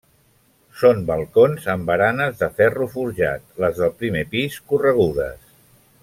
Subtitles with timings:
[0.83, 5.49] Són balcons amb baranes de ferro forjat, les del primer pis corregudes.